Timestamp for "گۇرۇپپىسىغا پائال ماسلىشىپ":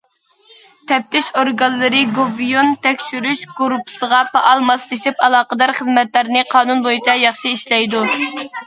3.61-5.23